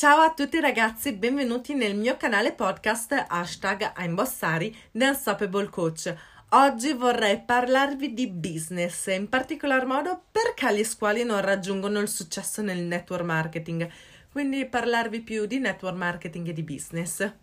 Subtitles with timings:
[0.00, 6.14] Ciao a tutti ragazzi, benvenuti nel mio canale podcast hashtag I'm Bossari The Unstoppable Coach.
[6.52, 12.62] Oggi vorrei parlarvi di business, in particolar modo perché gli squali non raggiungono il successo
[12.62, 13.90] nel network marketing,
[14.32, 17.34] quindi parlarvi più di network marketing e di business.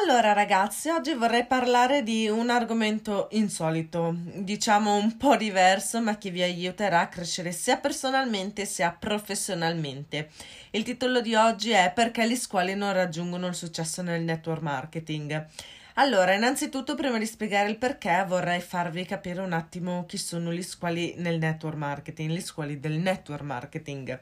[0.00, 6.30] Allora ragazzi, oggi vorrei parlare di un argomento insolito, diciamo un po' diverso, ma che
[6.30, 10.30] vi aiuterà a crescere sia personalmente sia professionalmente.
[10.70, 15.46] Il titolo di oggi è Perché gli squali non raggiungono il successo nel network marketing.
[15.94, 20.62] Allora, innanzitutto, prima di spiegare il perché, vorrei farvi capire un attimo chi sono gli
[20.62, 24.20] squali nel network marketing, gli squali del network marketing.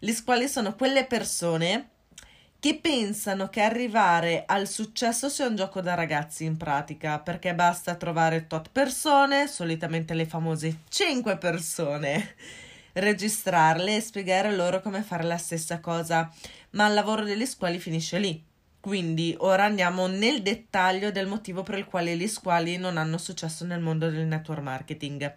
[0.00, 1.90] Gli squali sono quelle persone
[2.62, 7.96] che pensano che arrivare al successo sia un gioco da ragazzi in pratica, perché basta
[7.96, 12.36] trovare tot persone, solitamente le famose 5 persone,
[12.92, 16.32] registrarle e spiegare loro come fare la stessa cosa,
[16.70, 18.40] ma il lavoro degli squali finisce lì.
[18.78, 23.64] Quindi ora andiamo nel dettaglio del motivo per il quale gli squali non hanno successo
[23.64, 25.34] nel mondo del network marketing.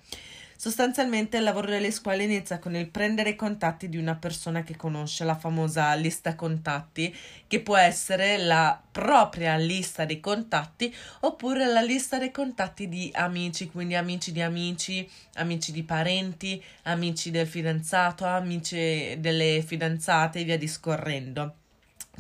[0.58, 4.78] Sostanzialmente il lavoro delle scuole inizia con il prendere i contatti di una persona che
[4.78, 7.14] conosce, la famosa lista contatti,
[7.46, 13.70] che può essere la propria lista dei contatti oppure la lista dei contatti di amici,
[13.70, 20.58] quindi amici di amici, amici di parenti, amici del fidanzato, amici delle fidanzate e via
[20.58, 21.56] discorrendo.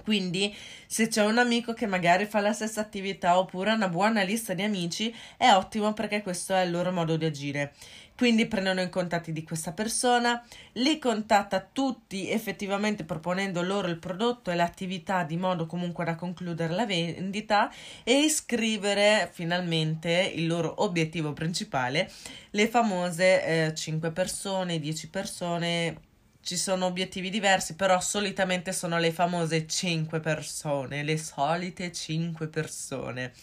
[0.03, 0.53] Quindi,
[0.87, 4.61] se c'è un amico che magari fa la stessa attività oppure una buona lista di
[4.61, 7.73] amici, è ottimo perché questo è il loro modo di agire.
[8.17, 10.41] Quindi prendono i contatti di questa persona,
[10.73, 16.73] li contatta tutti effettivamente proponendo loro il prodotto e l'attività di modo comunque da concludere
[16.73, 17.69] la vendita
[18.05, 22.09] e iscrivere finalmente il loro obiettivo principale,
[22.51, 25.97] le famose eh, 5 persone, 10 persone,
[26.41, 33.33] ci sono obiettivi diversi, però solitamente sono le famose 5 persone, le solite 5 persone.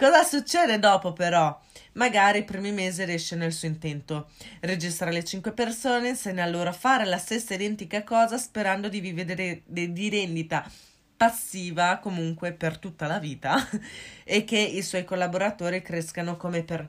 [0.00, 1.60] Cosa succede dopo però?
[1.92, 4.30] Magari i primi mesi riesce nel suo intento.
[4.60, 9.60] Registra le 5 persone, insegna loro a fare la stessa identica cosa sperando di vivere
[9.66, 10.66] di rendita
[11.14, 13.58] passiva comunque per tutta la vita
[14.24, 16.88] e che i suoi collaboratori crescano come per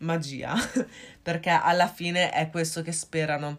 [0.00, 0.52] magia,
[1.22, 3.58] perché alla fine è questo che sperano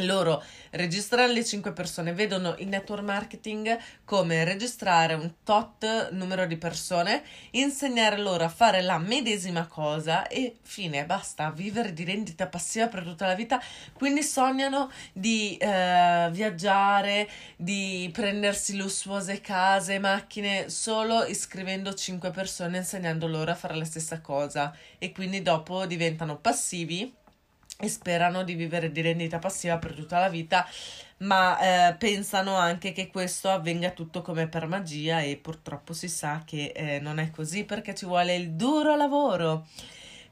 [0.00, 6.56] loro registrano le 5 persone, vedono il network marketing come registrare un tot numero di
[6.56, 12.88] persone, insegnare loro a fare la medesima cosa e fine, basta, vivere di rendita passiva
[12.88, 13.60] per tutta la vita.
[13.94, 23.26] Quindi sognano di eh, viaggiare, di prendersi lussuose case, macchine, solo iscrivendo 5 persone, insegnando
[23.26, 27.24] loro a fare la stessa cosa e quindi dopo diventano passivi
[27.78, 30.66] e sperano di vivere di rendita passiva per tutta la vita,
[31.18, 31.58] ma
[31.90, 36.72] eh, pensano anche che questo avvenga tutto come per magia e purtroppo si sa che
[36.74, 39.66] eh, non è così perché ci vuole il duro lavoro.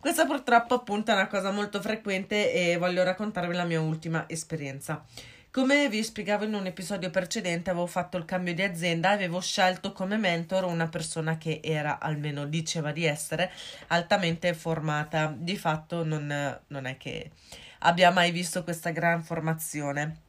[0.00, 5.03] Questa purtroppo appunto è una cosa molto frequente e voglio raccontarvi la mia ultima esperienza.
[5.54, 9.41] Come vi spiegavo in un episodio precedente, avevo fatto il cambio di azienda e avevo
[9.41, 13.53] scelto come mentor una persona che era, almeno diceva di essere,
[13.87, 15.32] altamente formata.
[15.32, 17.31] Di fatto non, non è che
[17.78, 20.22] abbia mai visto questa gran formazione.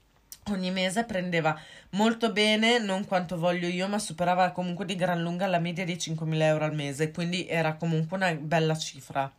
[0.52, 1.60] Ogni mese prendeva
[1.94, 5.96] molto bene, non quanto voglio io, ma superava comunque di gran lunga la media di
[5.96, 9.34] 5.000 euro al mese, quindi era comunque una bella cifra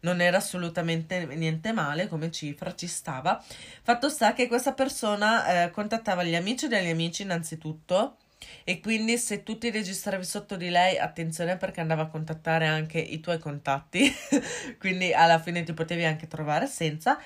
[0.00, 3.42] non era assolutamente niente male come cifra, ci stava.
[3.82, 8.16] Fatto sta che questa persona eh, contattava gli amici degli amici innanzitutto
[8.64, 12.98] e quindi se tu ti registravi sotto di lei, attenzione perché andava a contattare anche
[12.98, 14.12] i tuoi contatti,
[14.78, 17.18] quindi alla fine ti potevi anche trovare senza.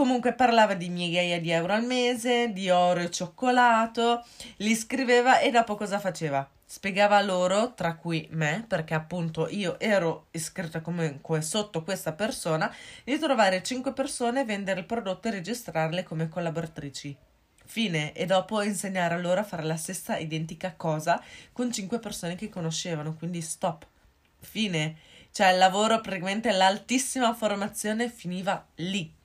[0.00, 4.24] Comunque parlava di migliaia di euro al mese, di oro e cioccolato,
[4.56, 6.48] li scriveva e dopo cosa faceva?
[6.64, 12.74] spiegava loro, tra cui me, perché appunto io ero iscritta comunque sotto questa persona,
[13.04, 17.14] di trovare 5 persone, vendere il prodotto e registrarle come collaboratrici.
[17.66, 18.14] Fine.
[18.14, 23.16] E dopo insegnare loro a fare la stessa identica cosa con 5 persone che conoscevano,
[23.16, 23.86] quindi stop.
[24.38, 24.96] Fine.
[25.30, 29.18] Cioè il lavoro praticamente l'altissima formazione finiva lì.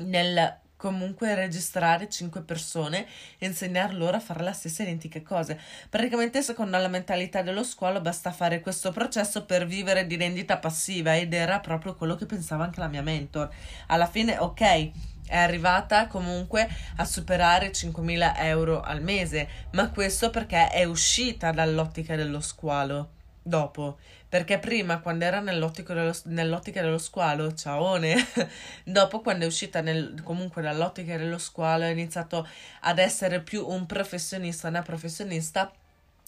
[0.00, 3.06] Nel comunque registrare 5 persone
[3.38, 5.54] e insegnare loro a fare la stessa identica cosa.
[5.90, 11.14] Praticamente, secondo la mentalità dello scuolo, basta fare questo processo per vivere di rendita passiva
[11.16, 13.50] ed era proprio quello che pensava anche la mia mentor.
[13.88, 14.90] Alla fine, ok,
[15.26, 16.66] è arrivata comunque
[16.96, 23.98] a superare 5.000 euro al mese, ma questo perché è uscita dall'ottica dello squalo dopo,
[24.28, 28.14] perché prima quando era nell'ottica dello, nell'ottica dello squalo, ciaone,
[28.84, 32.46] dopo quando è uscita nel, comunque dall'ottica dello squalo ha iniziato
[32.80, 35.72] ad essere più un professionista, una professionista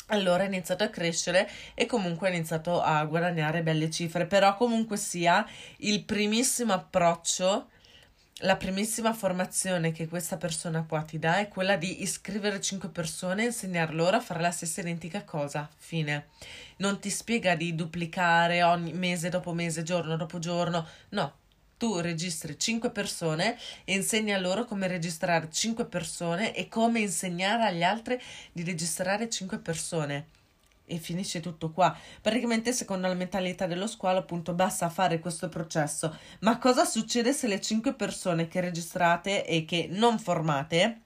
[0.07, 4.97] allora ha iniziato a crescere e comunque ha iniziato a guadagnare belle cifre, però comunque
[4.97, 5.47] sia
[5.79, 7.69] il primissimo approccio
[8.45, 13.43] la primissima formazione che questa persona qua ti dà è quella di iscrivere 5 persone
[13.43, 15.69] e insegnar loro a fare la stessa identica cosa.
[15.77, 16.29] Fine.
[16.79, 20.87] Non ti spiega di duplicare ogni mese dopo mese, giorno dopo giorno.
[21.11, 21.35] No,
[21.77, 27.65] tu registri 5 persone e insegni a loro come registrare 5 persone e come insegnare
[27.65, 30.27] agli altri di registrare 5 persone
[30.93, 31.97] e finisce tutto qua.
[32.21, 36.17] Praticamente, secondo la mentalità dello squalo, appunto, basta fare questo processo.
[36.41, 41.01] Ma cosa succede se le 5 persone che registrate e che non formate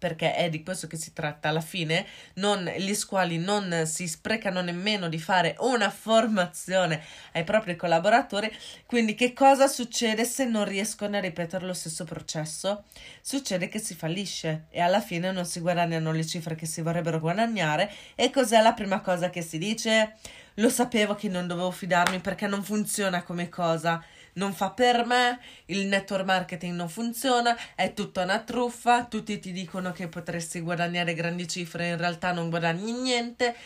[0.00, 2.06] perché è di questo che si tratta alla fine,
[2.36, 8.50] non, gli squali non si sprecano nemmeno di fare una formazione ai propri collaboratori,
[8.86, 12.84] quindi che cosa succede se non riescono a ripetere lo stesso processo?
[13.20, 17.20] Succede che si fallisce e alla fine non si guadagnano le cifre che si vorrebbero
[17.20, 20.14] guadagnare e cos'è la prima cosa che si dice?
[20.54, 24.02] Lo sapevo che non dovevo fidarmi perché non funziona come cosa
[24.34, 29.52] non fa per me, il network marketing non funziona, è tutta una truffa, tutti ti
[29.52, 33.56] dicono che potresti guadagnare grandi cifre, in realtà non guadagni niente,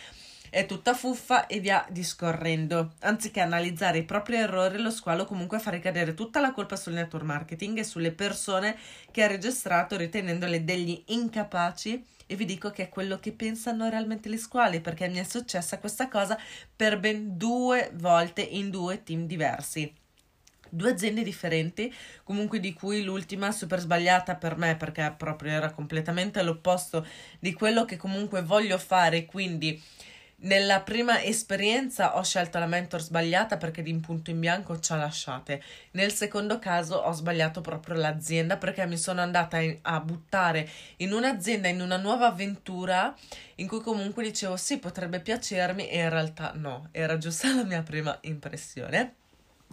[0.55, 2.93] è tutta fuffa e via discorrendo.
[3.01, 7.25] Anziché analizzare i propri errori, lo squalo comunque fa ricadere tutta la colpa sul network
[7.25, 8.77] marketing e sulle persone
[9.11, 14.31] che ha registrato ritenendole degli incapaci e vi dico che è quello che pensano realmente
[14.31, 16.39] gli squali perché mi è successa questa cosa
[16.75, 19.93] per ben due volte in due team diversi
[20.75, 21.93] due aziende differenti,
[22.23, 27.07] comunque di cui l'ultima super sbagliata per me perché proprio era completamente l'opposto
[27.39, 29.81] di quello che comunque voglio fare, quindi
[30.45, 34.97] nella prima esperienza ho scelto la mentor sbagliata perché di punto in bianco ci ha
[34.97, 35.63] lasciate.
[35.93, 41.69] Nel secondo caso ho sbagliato proprio l'azienda perché mi sono andata a buttare in un'azienda,
[41.69, 43.17] in una nuova avventura
[43.57, 47.83] in cui comunque dicevo sì, potrebbe piacermi e in realtà no, era giusta la mia
[47.83, 49.24] prima impressione.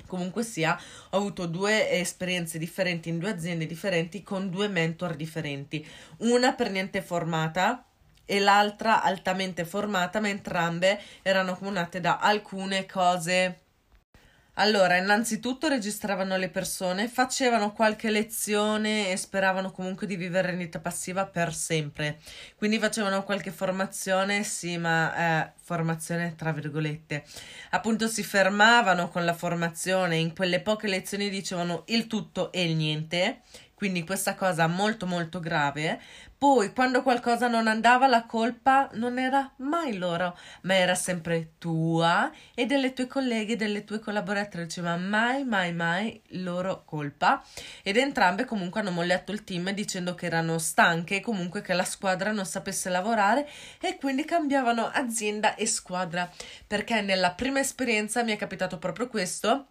[0.08, 5.86] Comunque sia, ho avuto due esperienze differenti in due aziende differenti con due mentor differenti.
[6.18, 7.86] Una per niente formata
[8.26, 13.60] e l'altra altamente formata, ma entrambe erano accomunate da alcune cose
[14.62, 21.26] allora, innanzitutto registravano le persone, facevano qualche lezione e speravano comunque di vivere rendita passiva
[21.26, 22.20] per sempre.
[22.56, 27.24] Quindi facevano qualche formazione, sì, ma eh, formazione tra virgolette.
[27.72, 32.76] Appunto si fermavano con la formazione, in quelle poche lezioni dicevano il tutto e il
[32.76, 33.42] niente
[33.82, 36.00] quindi questa cosa molto molto grave.
[36.38, 42.32] Poi quando qualcosa non andava la colpa non era mai loro, ma era sempre tua
[42.54, 47.44] e delle tue colleghe, delle tue collaboratrici, ma mai mai mai loro colpa.
[47.82, 51.84] Ed entrambe comunque hanno mollato il team dicendo che erano stanche e comunque che la
[51.84, 56.30] squadra non sapesse lavorare e quindi cambiavano azienda e squadra.
[56.68, 59.71] Perché nella prima esperienza mi è capitato proprio questo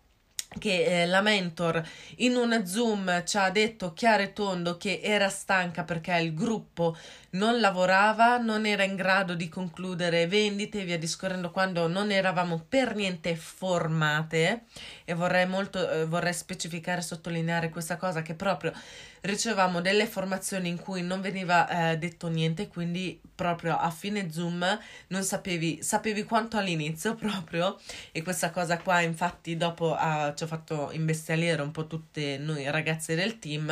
[0.58, 1.82] che eh, la mentor
[2.16, 6.96] in una Zoom ci ha detto chiaro e tondo che era stanca perché il gruppo
[7.30, 12.64] non lavorava, non era in grado di concludere vendite e via discorrendo quando non eravamo
[12.68, 14.64] per niente formate.
[15.04, 18.72] E vorrei molto eh, vorrei specificare sottolineare questa cosa che proprio
[19.22, 24.78] ricevavamo delle formazioni in cui non veniva eh, detto niente, quindi proprio a fine Zoom
[25.08, 27.78] non sapevi, sapevi quanto all'inizio proprio.
[28.12, 32.68] E questa cosa qua infatti dopo uh, ci ha fatto imbestialire un po' tutte noi
[32.70, 33.70] ragazze del team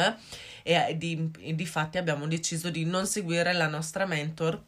[0.62, 4.62] e, e di, e di fatti abbiamo deciso di non seguire la nostra mentor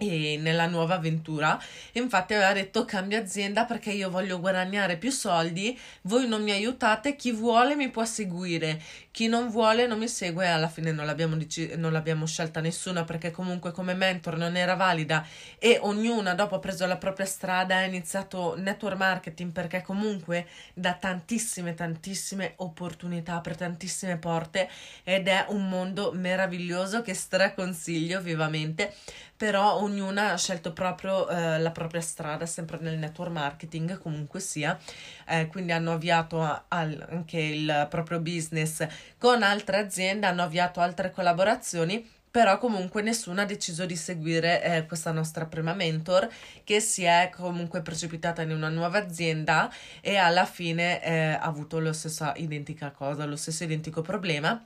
[0.00, 1.60] nella nuova avventura.
[1.92, 7.16] Infatti aveva detto cambio azienda perché io voglio guadagnare più soldi, voi non mi aiutate,
[7.16, 10.46] chi vuole mi può seguire, chi non vuole non mi segue.
[10.46, 14.74] Alla fine non l'abbiamo, dec- non l'abbiamo scelta nessuna perché comunque come mentor non era
[14.74, 15.26] valida.
[15.58, 20.94] E ognuna dopo ha preso la propria strada ha iniziato network marketing perché comunque dà
[20.94, 24.68] tantissime tantissime opportunità per tantissime porte
[25.02, 28.94] ed è un mondo meraviglioso che straconsiglio vivamente.
[29.36, 34.78] Però ognuna ha scelto proprio eh, la propria strada, sempre nel network marketing, comunque sia.
[35.26, 36.80] Eh, quindi hanno avviato a, a,
[37.10, 38.86] anche il proprio business
[39.18, 44.86] con altre aziende, hanno avviato altre collaborazioni però comunque nessuno ha deciso di seguire eh,
[44.86, 46.28] questa nostra prima mentor
[46.62, 51.80] che si è comunque precipitata in una nuova azienda e alla fine eh, ha avuto
[51.80, 54.64] la stessa identica cosa, lo stesso identico problema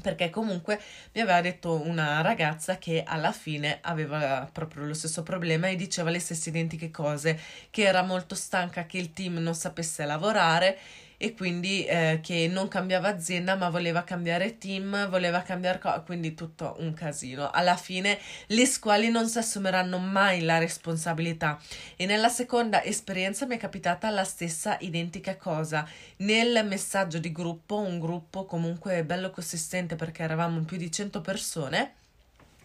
[0.00, 0.80] perché comunque
[1.12, 6.10] mi aveva detto una ragazza che alla fine aveva proprio lo stesso problema e diceva
[6.10, 7.38] le stesse identiche cose,
[7.70, 10.78] che era molto stanca che il team non sapesse lavorare
[11.22, 16.32] e quindi eh, che non cambiava azienda ma voleva cambiare team, voleva cambiare co- quindi
[16.32, 17.50] tutto un casino.
[17.50, 21.60] Alla fine le scuole non si assumeranno mai la responsabilità
[21.96, 25.86] e nella seconda esperienza mi è capitata la stessa identica cosa.
[26.18, 31.94] Nel messaggio di gruppo, un gruppo comunque bello consistente perché eravamo più di 100 persone,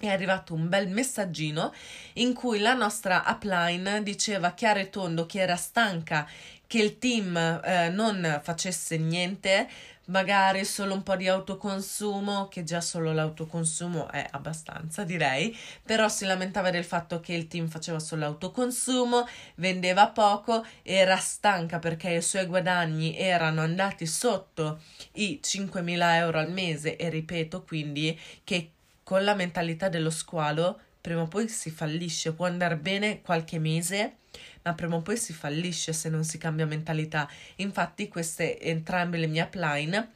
[0.07, 1.73] è arrivato un bel messaggino
[2.13, 6.27] in cui la nostra upline diceva chiaro e tondo che era stanca
[6.67, 9.67] che il team eh, non facesse niente,
[10.05, 16.25] magari solo un po' di autoconsumo, che già solo l'autoconsumo è abbastanza, direi, però si
[16.25, 22.21] lamentava del fatto che il team faceva solo autoconsumo, vendeva poco, era stanca perché i
[22.21, 24.81] suoi guadagni erano andati sotto
[25.13, 26.95] i 5.000 euro al mese.
[26.97, 28.71] E ripeto quindi che
[29.05, 34.15] con la mentalità dello squalo prima o poi si fallisce, può andare bene qualche mese,
[34.63, 37.29] ma prima o poi si fallisce se non si cambia mentalità.
[37.57, 40.13] Infatti, queste entrambe le mie upline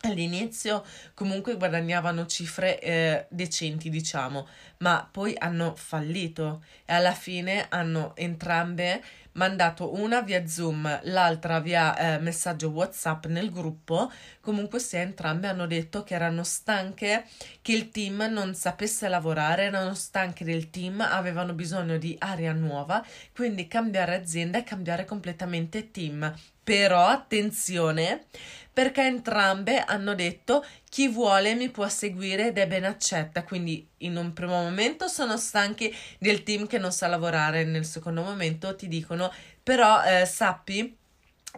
[0.00, 4.48] all'inizio comunque guadagnavano cifre eh, decenti, diciamo,
[4.84, 11.96] ma poi hanno fallito e alla fine hanno entrambe mandato una via Zoom, l'altra via
[11.96, 14.12] eh, messaggio WhatsApp nel gruppo.
[14.42, 17.24] Comunque sia entrambe hanno detto che erano stanche,
[17.62, 23.02] che il team non sapesse lavorare, erano stanche del team, avevano bisogno di aria nuova,
[23.34, 26.30] quindi cambiare azienda e cambiare completamente team.
[26.62, 28.26] Però attenzione,
[28.72, 33.42] perché entrambe hanno detto chi vuole mi può seguire ed è ben accetta.
[33.42, 38.22] Quindi in un primo momento sono stanchi del team che non sa lavorare, nel secondo
[38.22, 40.96] momento ti dicono però eh, sappi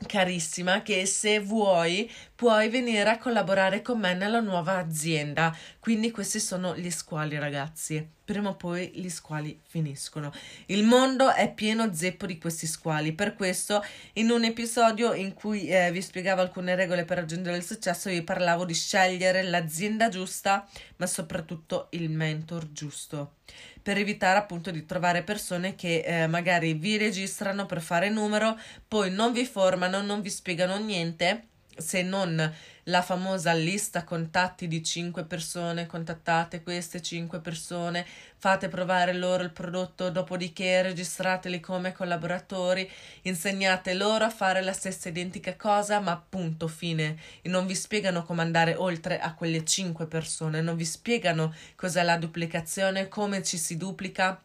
[0.06, 5.56] carissima che se vuoi puoi venire a collaborare con me nella nuova azienda.
[5.80, 8.06] Quindi questi sono gli squali ragazzi.
[8.26, 10.30] Prima o poi gli squali finiscono.
[10.66, 13.14] Il mondo è pieno zeppo di questi squali.
[13.14, 13.82] Per questo
[14.14, 18.22] in un episodio in cui eh, vi spiegavo alcune regole per raggiungere il successo vi
[18.22, 23.36] parlavo di scegliere l'azienda giusta ma soprattutto il mentor giusto.
[23.80, 29.10] Per evitare appunto di trovare persone che eh, magari vi registrano per fare numero, poi
[29.10, 31.46] non vi formano, non vi spiegano niente
[31.76, 32.54] se non
[32.88, 38.06] la famosa lista contatti di 5 persone, contattate queste 5 persone,
[38.36, 42.88] fate provare loro il prodotto, dopodiché registrateli come collaboratori,
[43.22, 47.18] insegnate loro a fare la stessa identica cosa, ma appunto fine.
[47.42, 52.02] E non vi spiegano come andare oltre a quelle 5 persone, non vi spiegano cos'è
[52.02, 54.40] la duplicazione, come ci si duplica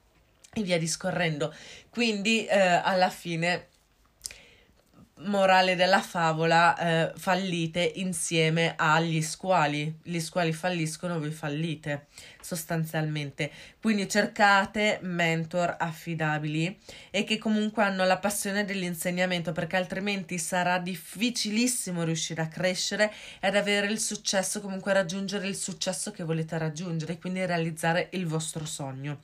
[0.53, 1.53] e via discorrendo.
[1.89, 3.67] Quindi eh, alla fine
[5.25, 9.99] morale della favola, eh, fallite insieme agli squali.
[10.03, 12.07] Gli squali falliscono, voi fallite
[12.41, 13.51] sostanzialmente.
[13.79, 16.77] Quindi cercate mentor affidabili
[17.09, 23.55] e che comunque hanno la passione dell'insegnamento perché altrimenti sarà difficilissimo riuscire a crescere ed
[23.55, 29.21] avere il successo, comunque raggiungere il successo che volete raggiungere, quindi realizzare il vostro sogno.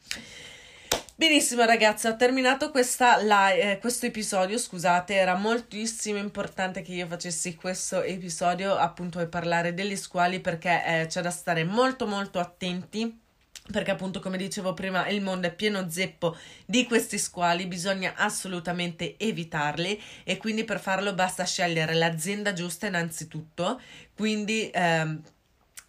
[1.19, 7.07] Benissimo ragazzi, ho terminato questa, la, eh, questo episodio, scusate, era moltissimo importante che io
[7.07, 12.37] facessi questo episodio appunto per parlare degli squali perché eh, c'è da stare molto molto
[12.37, 13.19] attenti
[13.71, 19.17] perché appunto come dicevo prima il mondo è pieno zeppo di questi squali, bisogna assolutamente
[19.17, 23.81] evitarli e quindi per farlo basta scegliere l'azienda giusta innanzitutto,
[24.13, 25.19] quindi ehm,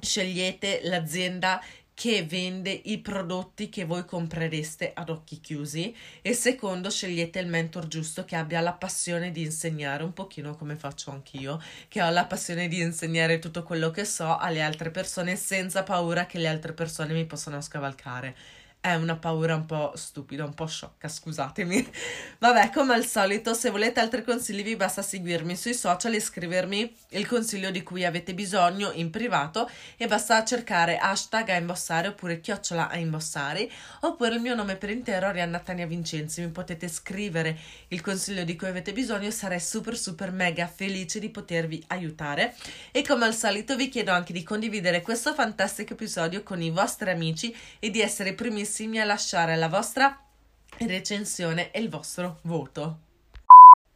[0.00, 1.60] scegliete l'azienda
[1.98, 7.88] che vende i prodotti che voi comprereste ad occhi chiusi e secondo scegliete il mentor
[7.88, 12.24] giusto che abbia la passione di insegnare un pochino come faccio anch'io che ho la
[12.24, 16.72] passione di insegnare tutto quello che so alle altre persone senza paura che le altre
[16.72, 18.36] persone mi possano scavalcare
[18.80, 21.90] è una paura un po' stupida, un po' sciocca, scusatemi.
[22.38, 26.94] Vabbè, come al solito, se volete altri consigli vi basta seguirmi sui social e scrivermi
[27.10, 32.40] il consiglio di cui avete bisogno in privato e basta cercare hashtag a imbossare oppure
[32.40, 33.68] chiocciola a imbossare
[34.02, 36.40] oppure il mio nome per intero Arianna Tania Vincenzi.
[36.40, 37.58] Mi potete scrivere
[37.88, 42.54] il consiglio di cui avete bisogno e sarei super super mega felice di potervi aiutare.
[42.92, 47.10] E come al solito vi chiedo anche di condividere questo fantastico episodio con i vostri
[47.10, 48.66] amici e di essere primissimi
[49.00, 50.22] a lasciare la vostra
[50.78, 52.98] recensione e il vostro voto.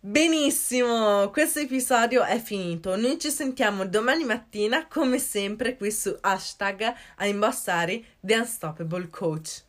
[0.01, 2.97] Benissimo, questo episodio è finito.
[2.97, 9.63] Noi ci sentiamo domani mattina, come sempre, qui su hashtag a imbossare The Unstoppable Coach.